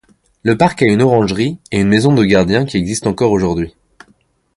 Le 0.41 0.57
parc 0.57 0.81
a 0.81 0.87
une 0.87 1.03
orangerie, 1.03 1.59
et 1.71 1.79
une 1.79 1.87
maison 1.87 2.11
de 2.15 2.23
gardien, 2.25 2.65
qui 2.65 2.77
existe 2.77 3.05
encore 3.05 3.29
aujourd'hui. 3.29 3.75